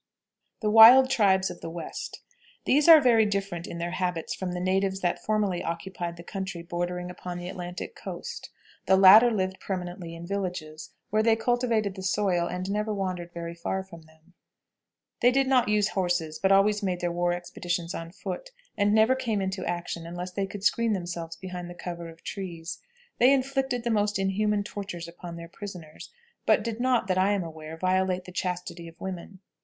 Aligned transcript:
THE 0.61 0.71
WILD 0.71 1.11
TRIBES 1.11 1.51
OF 1.51 1.61
THE 1.61 1.69
WEST. 1.69 2.23
These 2.65 2.87
are 2.89 2.99
very 2.99 3.23
different 3.23 3.67
in 3.67 3.77
their 3.77 3.91
habits 3.91 4.33
from 4.33 4.53
the 4.53 4.59
natives 4.59 5.01
that 5.01 5.23
formerly 5.23 5.63
occupied 5.63 6.17
the 6.17 6.23
country 6.23 6.63
bordering 6.63 7.11
upon 7.11 7.37
the 7.37 7.47
Atlantic 7.47 7.95
coast. 7.95 8.49
The 8.87 8.97
latter 8.97 9.29
lived 9.29 9.59
permanently 9.59 10.15
in 10.15 10.25
villages, 10.25 10.89
where 11.11 11.21
they 11.21 11.35
cultivated 11.35 11.93
the 11.93 12.01
soil, 12.01 12.47
and 12.47 12.67
never 12.71 12.91
wandered 12.91 13.31
very 13.31 13.53
far 13.53 13.83
from 13.83 14.01
them. 14.01 14.33
They 15.19 15.29
did 15.29 15.45
not 15.45 15.69
use 15.69 15.89
horses, 15.89 16.39
but 16.39 16.51
always 16.51 16.81
made 16.81 16.99
their 16.99 17.11
war 17.11 17.31
expeditions 17.31 17.93
on 17.93 18.11
foot, 18.11 18.49
and 18.75 18.95
never 18.95 19.13
came 19.13 19.39
into 19.39 19.63
action 19.67 20.07
unless 20.07 20.31
they 20.31 20.47
could 20.47 20.63
screen 20.63 20.93
themselves 20.93 21.35
behind 21.35 21.69
the 21.69 21.75
cover 21.75 22.09
of 22.09 22.23
trees. 22.23 22.79
They 23.19 23.31
inflicted 23.31 23.83
the 23.83 23.91
most 23.91 24.17
inhuman 24.17 24.63
tortures 24.63 25.07
upon 25.07 25.35
their 25.35 25.47
prisoners, 25.47 26.09
but 26.47 26.63
did 26.63 26.79
not, 26.79 27.05
that 27.05 27.19
I 27.19 27.33
am 27.33 27.43
aware, 27.43 27.77
violate 27.77 28.25
the 28.25 28.31
chastity 28.31 28.87
of 28.87 28.99
women. 28.99 29.41